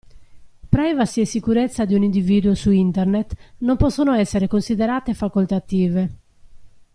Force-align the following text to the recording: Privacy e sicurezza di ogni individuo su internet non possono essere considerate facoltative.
Privacy 0.71 1.21
e 1.21 1.25
sicurezza 1.25 1.85
di 1.85 1.93
ogni 1.93 2.05
individuo 2.05 2.55
su 2.55 2.71
internet 2.71 3.35
non 3.59 3.77
possono 3.77 4.15
essere 4.15 4.47
considerate 4.47 5.13
facoltative. 5.13 6.17